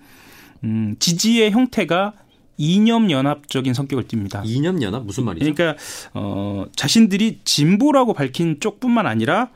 [0.63, 2.13] 음, 지지의 형태가
[2.55, 4.43] 이념 연합적인 성격을 띱니다.
[4.45, 5.53] 이념 연합 무슨 말이죠?
[5.53, 5.77] 그러니까
[6.13, 9.49] 어 자신들이 진보라고 밝힌 쪽뿐만 아니라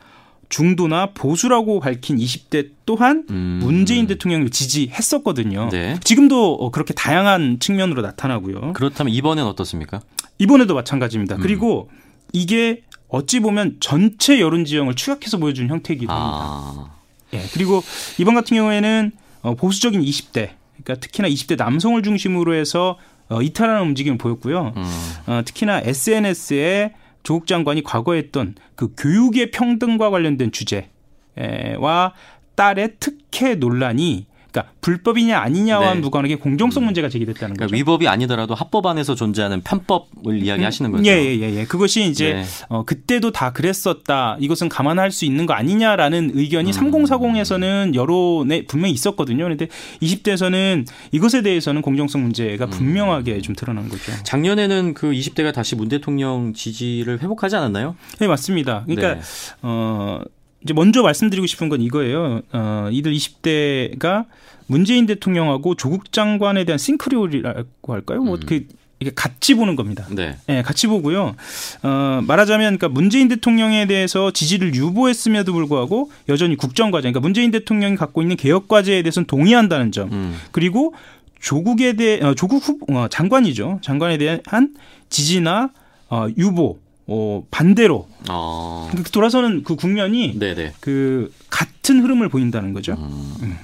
[0.49, 3.59] 중도나 보수라고 밝힌 20대 또한 음.
[3.61, 5.69] 문재인 대통령을 지지했었거든요.
[5.71, 5.97] 네.
[6.03, 8.73] 지금도 어, 그렇게 다양한 측면으로 나타나고요.
[8.73, 10.01] 그렇다면 이번엔 어떻습니까?
[10.37, 11.35] 이번에도 마찬가지입니다.
[11.35, 11.41] 음.
[11.41, 11.89] 그리고
[12.33, 16.37] 이게 어찌 보면 전체 여론 지형을 추격해서 보여준 형태이기도 합니다.
[16.39, 16.91] 아.
[17.33, 17.41] 예.
[17.53, 17.83] 그리고
[18.17, 20.51] 이번 같은 경우에는 어, 보수적인 20대,
[20.83, 22.97] 그러니까 특히나 20대 남성을 중심으로 해서
[23.29, 24.73] 어, 이탈하는 움직임을 보였고요.
[24.75, 24.83] 음.
[25.27, 26.93] 어, 특히나 SNS에
[27.23, 32.13] 조국 장관이 과거에 했던 그 교육의 평등과 관련된 주제와
[32.55, 35.99] 딸의 특혜 논란이 그러니까 불법이냐 아니냐와 네.
[35.99, 36.85] 무관하게 공정성 음.
[36.85, 37.75] 문제가 제기됐다는 그러니까 거죠.
[37.75, 41.03] 위법이 아니더라도 합법 안에서 존재하는 편법을 이야기하시는 거죠.
[41.05, 41.39] 예예예.
[41.41, 41.65] 예, 예.
[41.65, 42.43] 그것이 이제 네.
[42.69, 44.37] 어, 그때도 다 그랬었다.
[44.39, 46.91] 이것은 감안할 수 있는 거 아니냐라는 의견이 음.
[46.91, 49.43] 3040에서는 여론에 분명히 있었거든요.
[49.43, 49.67] 그런데
[50.01, 52.69] 20대에서는 이것에 대해서는 공정성 문제가 음.
[52.69, 54.11] 분명하게 좀 드러난 거죠.
[54.23, 57.95] 작년에는 그 20대가 다시 문 대통령 지지를 회복하지 않았나요?
[58.19, 58.83] 네 맞습니다.
[58.85, 59.21] 그러니까 네.
[59.61, 60.21] 어.
[60.67, 62.41] 이제 먼저 말씀드리고 싶은 건 이거예요.
[62.51, 64.25] 어, 이들 20대가
[64.65, 68.21] 문재인 대통령하고 조국 장관에 대한 싱크리올이라고 할까요?
[68.21, 68.41] 뭐 음.
[68.45, 68.67] 그
[68.99, 70.05] 이게 같이 보는 겁니다.
[70.09, 70.35] 네.
[70.47, 71.35] 네 같이 보고요.
[71.83, 77.95] 어, 말하자면 그러니까 문재인 대통령에 대해서 지지를 유보했음에도 불구하고 여전히 국정 과제, 그러니까 문재인 대통령이
[77.95, 80.11] 갖고 있는 개혁 과제에 대해서는 동의한다는 점.
[80.11, 80.37] 음.
[80.51, 80.93] 그리고
[81.39, 83.79] 조국에 대해 어, 조국 후 어, 장관이죠.
[83.83, 84.73] 장관에 대한
[85.09, 85.69] 지지나
[86.09, 88.91] 어, 유보 어, 반대로 어.
[89.11, 90.73] 돌아서는 그 국면이 네네.
[90.79, 92.93] 그 같은 흐름을 보인다는 거죠.
[92.93, 93.33] 음.
[93.41, 93.57] 음.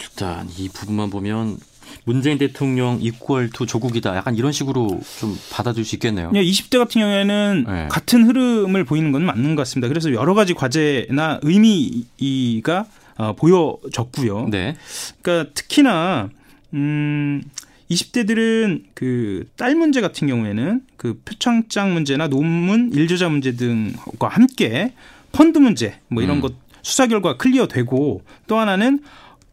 [0.00, 1.58] 일단 이 부분만 보면
[2.04, 4.16] 문재인 대통령 equal to 조국이다.
[4.16, 6.30] 약간 이런 식으로 좀 받아들일 수 있겠네요.
[6.32, 7.88] 네, 20대 같은 경우에는 네.
[7.88, 9.88] 같은 흐름을 보이는 건 맞는 것 같습니다.
[9.88, 12.86] 그래서 여러 가지 과제나 의미가
[13.18, 14.48] 어, 보여졌고요.
[14.48, 14.76] 네.
[15.22, 16.30] 그러니까 특히나
[16.74, 17.42] 음
[17.90, 24.92] 20대들은 그 딸 문제 같은 경우에는 그 표창장 문제나 논문 일저자 문제 등과 함께
[25.32, 26.40] 펀드 문제 뭐 이런 음.
[26.40, 29.00] 것 수사 결과 클리어되고 또 하나는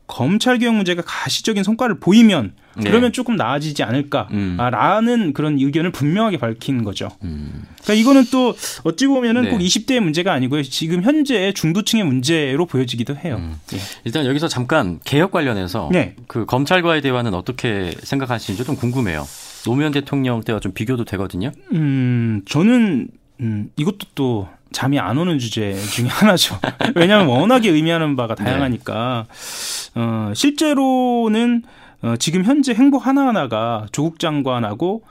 [0.07, 2.89] 검찰 개혁 문제가 가시적인 성과를 보이면 네.
[2.89, 5.33] 그러면 조금 나아지지 않을까라는 음.
[5.33, 7.09] 그런 의견을 분명하게 밝힌 거죠.
[7.23, 7.63] 음.
[7.83, 9.49] 그러니까 이거는 또 어찌 보면은 네.
[9.49, 10.63] 꼭 20대의 문제가 아니고요.
[10.63, 13.37] 지금 현재 중도층의 문제로 보여지기도 해요.
[13.39, 13.59] 음.
[13.73, 13.77] 예.
[14.03, 16.15] 일단 여기서 잠깐 개혁 관련해서 네.
[16.27, 19.25] 그 검찰과의 대화는 어떻게 생각하시는지 좀 궁금해요.
[19.65, 21.51] 노무현 대통령 때와 좀 비교도 되거든요.
[21.73, 23.07] 음, 저는
[23.41, 26.59] 음, 이것도 또 잠이 안 오는 주제 중에 하나죠.
[26.95, 29.25] 왜냐하면 워낙에 의미하는 바가 다양하니까.
[29.27, 30.01] 네.
[30.01, 31.63] 어, 실제로는
[32.05, 35.03] 어, 지금 현재 행복 하나하나가 조국 장관하고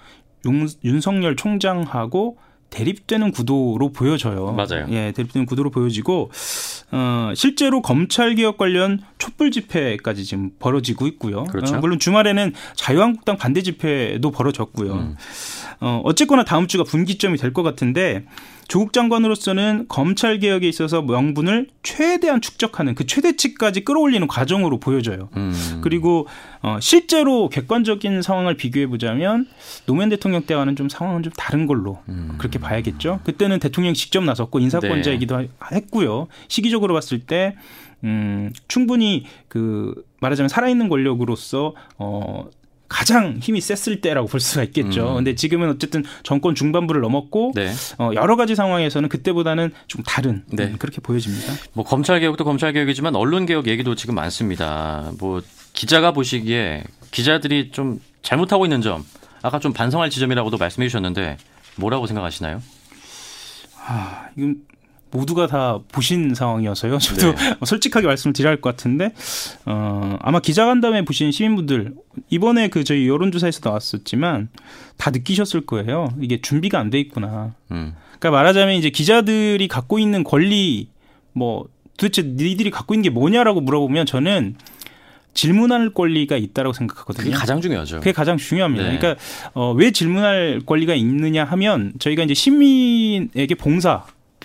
[0.47, 2.39] 윤, 윤석열 총장하고
[2.71, 4.53] 대립되는 구도로 보여져요.
[4.53, 4.87] 맞아요.
[4.91, 6.31] 예, 대립되는 구도로 보여지고
[6.93, 11.45] 어, 실제로 검찰 개혁 관련 촛불 집회까지 지금 벌어지고 있고요.
[11.45, 11.77] 그렇죠.
[11.77, 14.93] 어, 물론 주말에는 자유한국당 반대 집회도 벌어졌고요.
[14.93, 15.17] 음.
[15.81, 18.25] 어, 어쨌거나 다음 주가 분기점이 될 것 같은데
[18.69, 25.29] 조국 장관으로서는 검찰 개혁에 있어서 명분을 최대한 축적하는 그 최대치까지 끌어올리는 과정으로 보여져요.
[25.37, 25.81] 음.
[25.83, 26.27] 그리고
[26.63, 29.47] 어, 실제로 객관적인 상황을 비교해 보자면
[29.87, 32.35] 노무현 대통령 때와는 좀 상황은 좀 다른 걸로 음.
[32.39, 33.21] 그렇게 봐야겠죠.
[33.25, 35.49] 그때는 대통령이 직접 나섰고 인사권자이기도 네.
[35.73, 36.29] 했고요.
[36.49, 37.57] 시기적으로 봤을 때
[38.03, 42.47] 음, 충분히 그 말하자면 살아있는 권력으로서 어
[42.95, 45.11] 가장 힘이 셌을 때라고 볼 수가 있겠죠.
[45.11, 45.15] 음.
[45.17, 47.73] 근데 지금은 어쨌든 정권 중반부를 넘었고 네.
[47.99, 50.67] 어, 여러 가지 상황에서는 그때보다는 좀 다른 네.
[50.67, 51.55] 음, 그렇게 보여집니다.
[51.73, 55.11] 뭐 검찰 개혁도 검찰 개혁이지만 언론 개혁 얘기도 지금 많습니다.
[55.19, 59.05] 뭐 기자가 보시기에 기자들이 좀 잘못하고 있는 점
[59.43, 61.37] 아까 좀 반성할 지점이라고도 말씀해 주셨는데
[61.75, 62.63] 뭐라고 생각하시나요?
[63.87, 64.59] 아, 이건
[65.15, 66.99] 모두가 다 보신 상황이어서요.
[66.99, 67.57] 저도 네.
[67.65, 69.13] 솔직하게 말씀을 드려야 할 것 같은데
[69.65, 71.95] 어, 아마 기자간담회 보신 시민분들
[72.31, 74.49] 이번에 그 저희 여론조사에서 나왔었지만
[74.97, 76.13] 다 느끼셨을 거예요.
[76.21, 77.55] 이게 준비가 안 돼 있구나.
[77.71, 77.95] 음.
[78.19, 80.89] 그러니까 말하자면 이제 기자들이 갖고 있는 권리
[81.33, 84.57] 뭐 도대체 니들이 갖고 있는 게 뭐냐라고 물어보면 저는
[85.35, 87.25] 질문할 권리가 있다라고 생각하거든요.
[87.25, 87.99] 그게 가장 중요하죠.
[87.99, 88.85] 그게 가장 중요합니다.
[88.89, 88.99] 네.
[88.99, 89.21] 그러니까
[89.53, 94.05] 어, 왜 질문할 권리가 있느냐 하면 저희가 이제 시민에게 봉사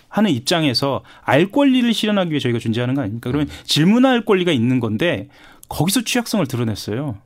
[0.09, 3.29] 하는 입장에서 알 권리를 실현하기 위해 저희가 존재하는 거 아닙니까?
[3.29, 3.53] 그러면 음.
[3.63, 5.29] 질문할 권리가 있는 건데
[5.69, 7.17] 거기서 취약성을 드러냈어요.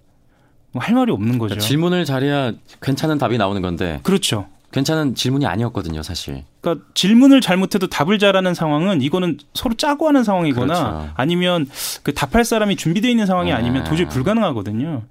[0.73, 1.55] 뭐 할 말이 없는 거죠.
[1.55, 3.99] 그러니까 질문을 잘해야 괜찮은 답이 나오는 건데.
[4.03, 4.47] 그렇죠.
[4.71, 6.43] 괜찮은 질문이 아니었거든요, 사실.
[6.59, 11.09] 그러니까 질문을 잘못해도 답을 잘하는 상황은 이거는 서로 짜고 하는 상황이거나 그렇죠.
[11.15, 11.69] 아니면
[12.01, 13.55] 그 답할 사람이 준비되어 있는 상황이 네.
[13.55, 15.03] 아니면 도저히 불가능하거든요.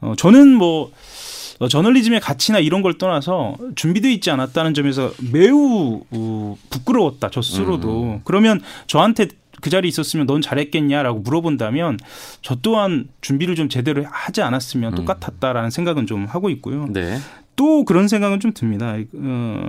[0.00, 0.90] 어, 저는 뭐
[1.64, 8.02] 어, 저널리즘의 가치나 이런 걸 떠나서 준비되어 있지 않았다는 점에서 매우 어, 부끄러웠다 저 스스로도.
[8.02, 8.20] 음.
[8.24, 9.28] 그러면 저한테
[9.62, 11.98] 그 자리에 있었으면 넌 잘했겠냐라고 물어본다면
[12.42, 14.94] 저 또한 준비를 좀 제대로 하지 않았으면 음.
[14.96, 16.86] 똑같았다라는 생각은 좀 하고 있고요.
[16.90, 17.18] 네.
[17.56, 18.96] 또 그런 생각은 좀 듭니다.
[19.14, 19.68] 어,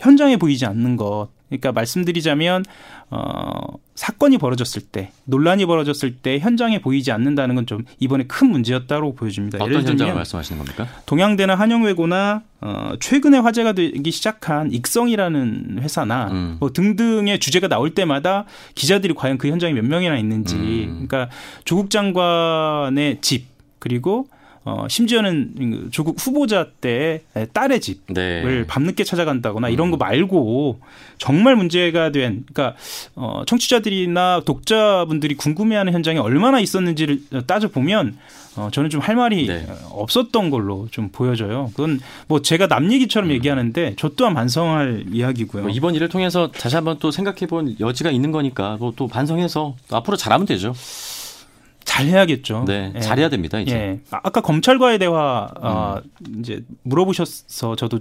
[0.00, 1.28] 현장에 보이지 않는 것.
[1.48, 2.64] 그러니까 말씀드리자면
[3.08, 3.50] 어,
[3.94, 9.58] 사건이 벌어졌을 때 논란이 벌어졌을 때 현장에 보이지 않는다는 건 좀 이번에 큰 문제였다고 보여집니다.
[9.62, 10.88] 어떤 현장을 말씀하시는 겁니까?
[11.06, 16.56] 동양대나 한영외고나 어, 최근에 화제가 되기 시작한 익성이라는 회사나 음.
[16.58, 21.06] 뭐 등등의 주제가 나올 때마다 기자들이 과연 그 현장에 몇 명이나 있는지 음.
[21.08, 21.28] 그러니까
[21.64, 23.46] 조국 장관의 집
[23.78, 24.26] 그리고
[24.66, 28.66] 어, 심지어는 조국 후보자 때 딸의 집을 네.
[28.66, 29.98] 밤늦게 찾아간다거나 이런 거 음.
[29.98, 30.80] 말고
[31.18, 32.76] 정말 문제가 된, 그러니까
[33.14, 38.18] 어, 청취자들이나 독자분들이 궁금해하는 현장이 얼마나 있었는지를 따져 보면
[38.56, 39.66] 어, 저는 좀 할 말이 네.
[39.90, 41.70] 없었던 걸로 좀 보여져요.
[41.76, 43.34] 그건 뭐 제가 남 얘기처럼 음.
[43.34, 45.62] 얘기하는데 저 또한 반성할 이야기고요.
[45.62, 49.76] 뭐 이번 일을 통해서 다시 한번 또 생각해 본 여지가 있는 거니까 뭐 또 반성해서
[49.88, 50.74] 또 앞으로 잘하면 되죠.
[51.86, 52.64] 잘해야겠죠.
[52.66, 53.00] 네, 예.
[53.00, 53.58] 잘해야 됩니다.
[53.58, 53.74] 이제.
[53.74, 54.00] 예.
[54.10, 56.40] 아, 아까 검찰과의 대화 어, 음.
[56.40, 58.00] 이제 물어보셔서 저도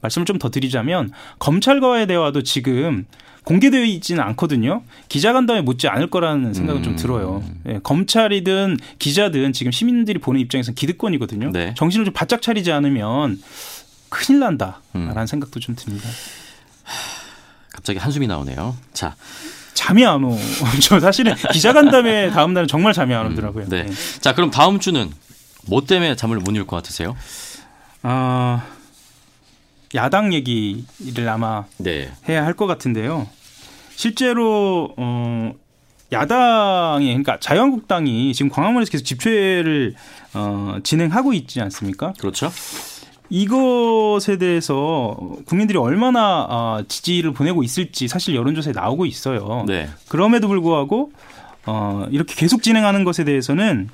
[0.00, 3.06] 말씀을 좀 더 드리자면 검찰과의 대화도 지금
[3.44, 4.82] 공개되어 있지는 않거든요.
[5.08, 6.82] 기자간담회 묻지 않을 거라는 생각은 음.
[6.82, 7.44] 좀 들어요.
[7.68, 11.50] 예, 검찰이든 기자든 지금 시민들이 보는 입장에서는 기득권이거든요.
[11.52, 11.74] 네.
[11.76, 13.40] 정신을 좀 바짝 차리지 않으면
[14.08, 15.26] 큰일 난다라는 음.
[15.26, 16.08] 생각도 좀 듭니다.
[17.72, 18.76] 갑자기 한숨이 나오네요.
[18.92, 19.14] 자,
[19.74, 20.36] 잠이 안 오.
[20.80, 23.64] 저 사실은 기자간담회 다음 날은 정말 잠이 안 오더라고요.
[23.64, 23.82] 음, 네.
[23.84, 23.92] 네.
[24.20, 25.10] 자, 그럼 다음 주는
[25.66, 27.16] 뭐 때문에 잠을 못 이룰 것 같으세요?
[28.02, 28.64] 아,
[29.94, 32.10] 야당 얘기를 아마 네.
[32.28, 33.28] 해야 할 것 같은데요.
[33.96, 35.52] 실제로 어
[36.12, 39.94] 야당이 그러니까 자유한국당이 지금 광화문에서 계속 집회를
[40.34, 42.12] 어 진행하고 있지 않습니까?
[42.18, 42.50] 그렇죠.
[43.30, 49.64] 이것에 대해서 국민들이 얼마나 아, 지지를 보내고 있을지 사실 여론조사에 나오고 있어요.
[49.66, 49.88] 네.
[50.08, 51.12] 그럼에도 불구하고
[51.66, 53.88] 어, 이렇게 계속 진행하는 것에 대해서는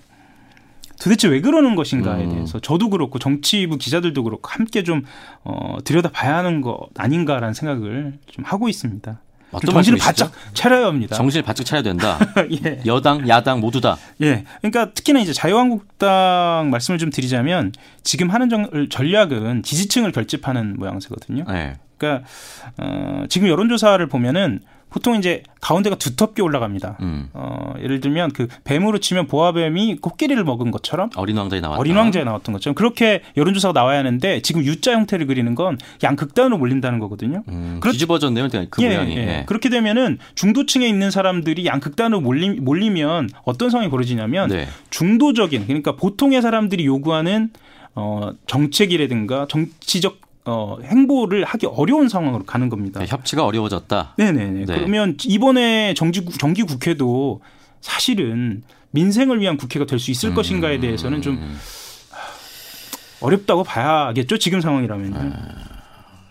[1.00, 2.30] 도대체 왜 그러는 것인가에 음.
[2.30, 5.02] 대해서 저도 그렇고 정치부 기자들도 그렇고 함께 좀
[5.44, 9.18] 어, 들여다 봐야 하는 것 아닌가라는 생각을 좀 하고 있습니다.
[9.58, 11.16] 정신을 바짝 차려야 합니다.
[11.16, 12.18] 정신을 바짝 차려야 된다.
[12.64, 12.80] 예.
[12.86, 13.96] 여당, 야당 모두 다.
[14.22, 14.44] 예.
[14.60, 18.48] 그러니까 특히나 이제 자유한국당 말씀을 좀 드리자면 지금 하는
[18.90, 21.44] 전략은 지지층을 결집하는 모양새거든요.
[21.48, 21.76] 네.
[21.96, 22.26] 그러니까
[22.78, 26.98] 어, 지금 여론조사를 보면은 보통 이제 가운데가 두텁게 올라갑니다.
[27.00, 27.28] 음.
[27.32, 31.80] 어, 예를 들면 그 뱀으로 치면 보아뱀이 코끼리를 먹은 것처럼 어린 왕자에 나왔다.
[31.80, 36.98] 어린 왕자에 나왔던 것처럼 그렇게 여론조사가 나와야 하는데 지금 U자 형태를 그리는 건 양극단으로 몰린다는
[36.98, 37.44] 거거든요.
[37.48, 37.92] 음, 그렇...
[37.92, 38.48] 뒤집어졌네요.
[38.70, 39.16] 그 예, 모양이.
[39.16, 39.20] 예.
[39.20, 39.44] 예.
[39.46, 44.66] 그렇게 되면은 중도층에 있는 사람들이 양극단으로 몰리, 몰리면 어떤 상황이 벌어지냐면 네.
[44.90, 47.50] 중도적인 그러니까 보통의 사람들이 요구하는
[47.94, 53.00] 어, 정책이라든가 정치적 어, 행보를 하기 어려운 상황으로 가는 겁니다.
[53.00, 54.14] 네, 협치가 어려워졌다.
[54.18, 54.64] 네네네.
[54.66, 54.74] 네.
[54.74, 57.40] 그러면 이번에 정지, 정기 국회도
[57.80, 60.34] 사실은 민생을 위한 국회가 될 수 있을 음.
[60.34, 61.38] 것인가에 대해서는 좀
[63.20, 64.38] 어렵다고 봐야겠죠.
[64.38, 65.16] 지금 상황이라면요.
[65.16, 65.54] 아,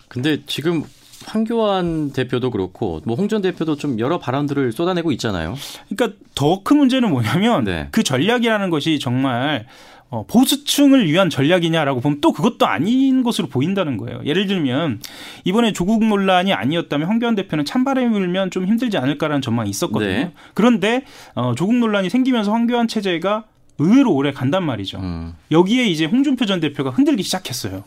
[0.08, 0.82] 근데 지금
[1.26, 5.54] 황교안 대표도 그렇고 뭐 홍 전 대표도 좀 여러 발언들을 쏟아내고 있잖아요.
[5.88, 7.88] 그러니까 더 큰 문제는 뭐냐면 네.
[7.92, 9.66] 그 전략이라는 것이 정말
[10.10, 14.20] 어, 보수층을 위한 전략이냐라고 보면 또 그것도 아닌 것으로 보인다는 거예요.
[14.24, 15.00] 예를 들면
[15.44, 20.10] 이번에 조국 논란이 아니었다면 황교안 대표는 찬바람이 불면 좀 힘들지 않을까라는 전망이 있었거든요.
[20.10, 20.32] 네.
[20.54, 23.44] 그런데 어, 조국 논란이 생기면서 황교안 체제가
[23.78, 24.98] 의외로 오래 간단 말이죠.
[24.98, 25.34] 음.
[25.52, 27.84] 여기에 이제 홍준표 전 대표가 흔들기 시작했어요.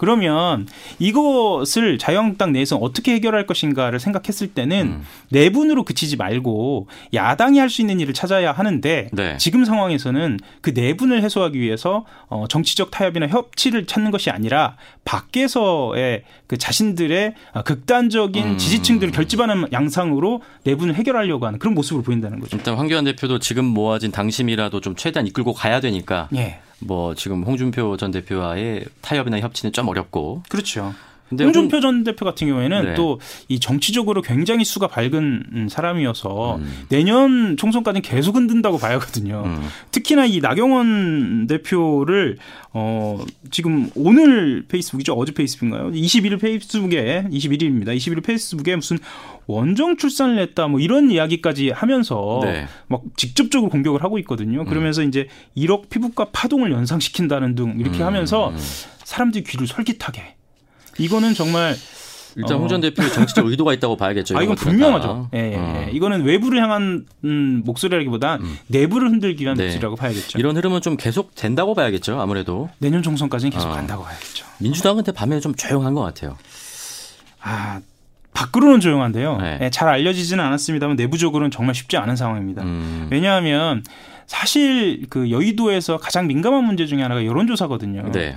[0.00, 0.66] 그러면
[0.98, 5.02] 이것을 자유한국당 내에서 어떻게 해결할 것인가를 생각했을 때는 음.
[5.28, 9.36] 내분으로 그치지 말고 야당이 할 수 있는 일을 찾아야 하는데 네.
[9.36, 16.58] 지금 상황에서는 그 내분을 해소하기 위해서 어 정치적 타협이나 협치를 찾는 것이 아니라 밖에서의 그
[16.58, 17.34] 자신들의
[17.64, 18.58] 극단적인 음.
[18.58, 22.56] 지지층들을 결집하는 양상으로 내분을 해결하려고 하는 그런 모습을 보인다는 거죠.
[22.56, 26.58] 일단 황교안 대표도 지금 모아진 당심이라도 좀 최대한 이끌고 가야 되니까 예.
[26.80, 30.94] 뭐 지금 홍준표 전 대표와의 타협이나 협치는 좀 어렵고 그렇죠.
[31.38, 31.80] 홍준표 홍...
[31.80, 32.94] 전 대표 같은 경우에는 네.
[32.94, 36.86] 또이 정치적으로 굉장히 수가 밝은 음, 사람이어서 음.
[36.88, 39.42] 내년 총선까지는 계속 흔든다고 봐야거든요.
[39.46, 39.68] 음.
[39.92, 42.38] 특히나 이 나경원 대표를
[42.72, 43.18] 어
[43.50, 45.14] 지금 오늘 페이스북이죠.
[45.14, 45.90] 어제 페이스북인가요?
[45.90, 47.96] 21일 페이스북에 21일입니다.
[47.96, 48.98] 21일 페이스북에 무슨
[49.46, 52.66] 원정 출산을 했다 뭐 이런 이야기까지 하면서 네.
[52.86, 54.64] 막 직접적으로 공격을 하고 있거든요.
[54.64, 55.08] 그러면서 음.
[55.08, 58.06] 이제 1억 피부과 파동을 연상시킨다는 등 이렇게 음.
[58.06, 58.52] 하면서
[59.04, 60.36] 사람들이 귀를 솔깃하게
[61.00, 61.76] 이거는 정말
[62.36, 62.60] 일단 어.
[62.60, 64.38] 홍전 대표의 정치적 의도가 있다고 봐야겠죠.
[64.38, 65.30] 아, 이건 분명하죠.
[65.34, 65.56] 예, 예, 예.
[65.56, 65.88] 어.
[65.92, 68.58] 이거는 외부를 향한 음, 목소리라기보다 음.
[68.68, 69.64] 내부를 흔들기 위한 네.
[69.64, 70.38] 목소리라고 봐야겠죠.
[70.38, 72.20] 이런 흐름은 좀 계속 된다고 봐야겠죠.
[72.20, 73.72] 아무래도 내년 총선까지는 계속 어.
[73.72, 74.46] 간다고 봐야겠죠.
[74.58, 76.36] 민주당은 밤에 좀 조용한 것 같아요.
[77.42, 77.80] 아
[78.32, 79.38] 밖으로는 조용한데요.
[79.38, 79.58] 네.
[79.58, 82.62] 네, 잘 알려지지는 않았습니다만 내부적으로는 정말 쉽지 않은 상황입니다.
[82.62, 83.08] 음.
[83.10, 83.82] 왜냐하면
[84.26, 88.12] 사실 그 여의도에서 가장 민감한 문제 중에 하나가 여론조사거든요.
[88.12, 88.36] 네.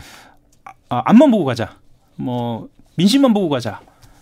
[0.90, 1.76] 아, 앞만 보고 가자.
[2.16, 3.82] 뭐 민심만 보고 가자.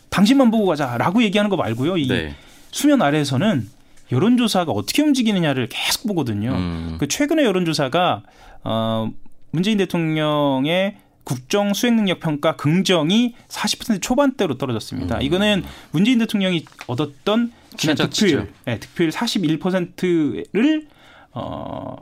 [0.09, 1.97] 당신만 보고 가자라고 얘기하는 거 말고요.
[1.97, 2.35] 이 네.
[2.71, 3.67] 수면 아래에서는
[4.11, 6.51] 여론조사가 어떻게 움직이느냐를 계속 보거든요.
[6.51, 6.97] 음.
[6.99, 8.23] 그 최근에 여론조사가
[8.63, 9.11] 어
[9.51, 15.17] 문재인 대통령의 국정 수행 능력 평가 긍정이 40% 초반대로 떨어졌습니다.
[15.17, 15.21] 음.
[15.21, 20.87] 이거는 문재인 대통령이 얻었던 지난 득표율, 네, 득표율 41%를
[21.33, 21.95] 어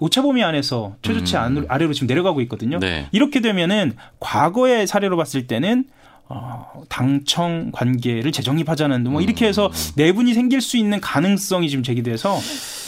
[0.00, 1.66] 오차 범위 안에서 최저치 음.
[1.68, 2.78] 아래로 지금 내려가고 있거든요.
[2.78, 3.08] 네.
[3.12, 5.84] 이렇게 되면은 과거의 사례로 봤을 때는
[6.30, 9.92] 어, 당청 관계를 재정립하자는 뭐 이렇게 해서 음.
[9.96, 12.38] 내분이 생길 수 있는 가능성이 지금 제기돼서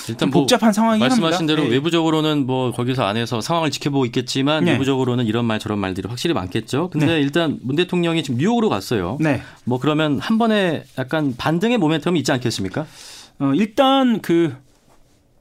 [0.09, 1.71] 일단 뭐 복잡한 상황이 말씀하신 대로 네.
[1.71, 4.73] 외부적으로는 뭐 거기서 안에서 상황을 지켜보고 있겠지만 네.
[4.73, 6.91] 내부적으로는 이런 말 저런 말들이 확실히 많겠죠.
[6.91, 7.21] 근데 네.
[7.21, 9.17] 일단 문 대통령이 지금 뉴욕으로 갔어요.
[9.21, 9.41] 네.
[9.65, 12.87] 뭐 그러면 한 번에 약간 반등의 모멘텀이 있지 않겠습니까?
[13.39, 14.55] 어, 일단 그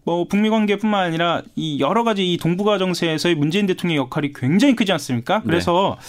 [0.09, 4.91] 뭐 북미 관계뿐만 아니라 이 여러 가지 이 동북아 정세에서의 문재인 대통령의 역할이 굉장히 크지
[4.93, 5.37] 않습니까?
[5.37, 5.43] 네.
[5.45, 5.99] 그래서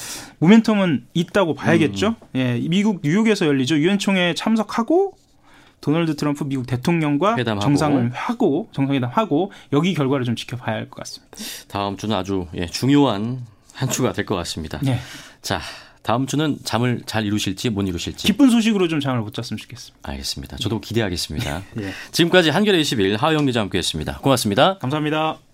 [0.41, 0.47] 네.
[0.47, 2.09] 모멘텀은 있다고 봐야겠죠.
[2.09, 2.15] 음.
[2.35, 3.77] 예, 미국 뉴욕에서 열리죠.
[3.77, 5.19] 유엔 총회에 참석하고
[5.83, 7.63] 도널드 트럼프 미국 대통령과 회담하고.
[7.63, 11.37] 정상을 하고 정상회담 하고 여기 결과를 좀 지켜봐야 할 것 같습니다.
[11.69, 14.79] 다음 주는 아주 예, 중요한 한 주가 될 것 같습니다.
[14.83, 14.99] 네.
[15.43, 15.61] 자,
[16.03, 20.09] 다음 주는 잠을 잘 이루실지 못 이루실지 기쁜 소식으로 좀 잠을 못 잤으면 좋겠습니다.
[20.11, 20.57] 알겠습니다.
[20.57, 21.63] 저도 기대하겠습니다.
[21.81, 21.93] 예.
[22.13, 24.19] 지금까지 한겨레 21 하영 기자 함께했습니다.
[24.19, 24.79] 고맙습니다.
[24.79, 25.50] 감사합니다.